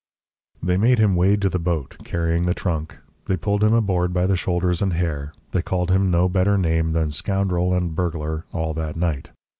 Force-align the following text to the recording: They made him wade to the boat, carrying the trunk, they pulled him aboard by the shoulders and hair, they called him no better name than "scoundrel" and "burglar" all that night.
They 0.63 0.77
made 0.77 0.97
him 0.97 1.15
wade 1.15 1.43
to 1.43 1.49
the 1.49 1.59
boat, 1.59 1.97
carrying 2.03 2.47
the 2.47 2.55
trunk, 2.55 2.97
they 3.27 3.37
pulled 3.37 3.63
him 3.63 3.75
aboard 3.75 4.15
by 4.15 4.25
the 4.25 4.35
shoulders 4.35 4.81
and 4.81 4.93
hair, 4.93 5.31
they 5.51 5.61
called 5.61 5.91
him 5.91 6.09
no 6.09 6.27
better 6.27 6.57
name 6.57 6.93
than 6.93 7.11
"scoundrel" 7.11 7.71
and 7.71 7.93
"burglar" 7.95 8.43
all 8.51 8.73
that 8.73 8.95
night. 8.95 9.29